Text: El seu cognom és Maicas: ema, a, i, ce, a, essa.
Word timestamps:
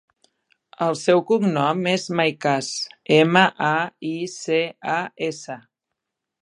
El 0.85 0.95
seu 1.01 1.21
cognom 1.31 1.83
és 1.93 2.07
Maicas: 2.21 2.71
ema, 3.19 3.45
a, 3.69 3.77
i, 4.15 4.17
ce, 4.39 4.61
a, 4.97 4.99
essa. 5.33 5.63